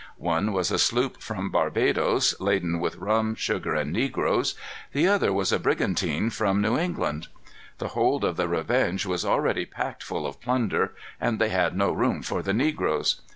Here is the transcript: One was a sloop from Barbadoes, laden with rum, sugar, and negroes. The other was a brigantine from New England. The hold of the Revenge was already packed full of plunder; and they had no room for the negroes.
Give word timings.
One 0.17 0.51
was 0.51 0.71
a 0.71 0.79
sloop 0.79 1.21
from 1.21 1.51
Barbadoes, 1.51 2.33
laden 2.39 2.79
with 2.79 2.95
rum, 2.95 3.35
sugar, 3.35 3.75
and 3.75 3.93
negroes. 3.93 4.55
The 4.93 5.05
other 5.07 5.31
was 5.31 5.51
a 5.51 5.59
brigantine 5.59 6.31
from 6.31 6.59
New 6.59 6.75
England. 6.75 7.27
The 7.77 7.89
hold 7.89 8.23
of 8.23 8.35
the 8.35 8.47
Revenge 8.47 9.05
was 9.05 9.23
already 9.23 9.67
packed 9.67 10.01
full 10.01 10.25
of 10.25 10.41
plunder; 10.41 10.95
and 11.19 11.37
they 11.37 11.49
had 11.49 11.77
no 11.77 11.91
room 11.91 12.23
for 12.23 12.41
the 12.41 12.51
negroes. 12.51 13.21